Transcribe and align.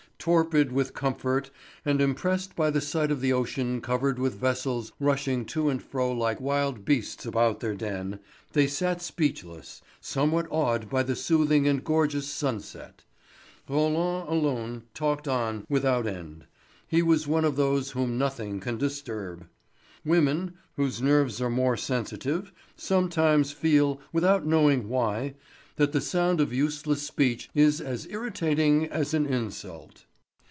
Torpid 0.21 0.71
with 0.71 0.93
comfort 0.93 1.49
and 1.83 1.99
impressed 1.99 2.55
by 2.55 2.69
the 2.69 2.79
sight 2.79 3.09
of 3.09 3.21
the 3.21 3.33
ocean 3.33 3.81
covered 3.81 4.19
with 4.19 4.35
vessels 4.35 4.93
rushing 4.99 5.45
to 5.45 5.67
and 5.67 5.81
fro 5.81 6.11
like 6.11 6.39
wild 6.39 6.85
beasts 6.85 7.25
about 7.25 7.59
their 7.59 7.73
den, 7.73 8.19
they 8.53 8.67
sat 8.67 9.01
speechless, 9.01 9.81
somewhat 9.99 10.45
awed 10.51 10.87
by 10.91 11.01
the 11.01 11.15
soothing 11.15 11.67
and 11.67 11.83
gorgeous 11.83 12.27
sunset. 12.27 13.03
Roland 13.67 14.29
alone 14.29 14.83
talked 14.93 15.27
on 15.27 15.65
without 15.67 16.05
end; 16.05 16.45
he 16.87 17.01
was 17.01 17.25
one 17.25 17.43
of 17.43 17.55
those 17.55 17.89
whom 17.93 18.19
nothing 18.19 18.59
can 18.59 18.77
disturb. 18.77 19.47
Women, 20.05 20.53
whose 20.75 21.01
nerves 21.01 21.41
are 21.41 21.49
more 21.49 21.75
sensitive, 21.77 22.53
sometimes 22.75 23.53
feel, 23.53 23.99
without 24.13 24.45
knowing 24.45 24.87
why, 24.87 25.33
that 25.77 25.93
the 25.93 25.99
sound 26.01 26.39
of 26.39 26.53
useless 26.53 27.01
speech 27.01 27.49
is 27.55 27.81
as 27.81 28.05
irritating 28.11 28.85
as 28.89 29.15
an 29.15 29.25
insult. 29.25 30.05